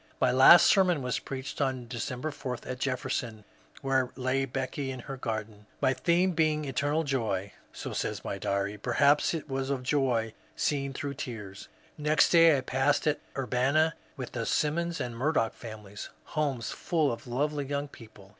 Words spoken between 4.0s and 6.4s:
lay Becky in her garden, my theme